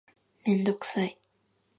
[0.47, 1.21] めんどくさい